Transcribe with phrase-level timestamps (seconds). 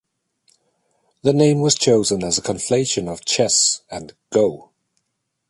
[1.21, 4.71] The name was chosen as a conflation of "chess" and "go".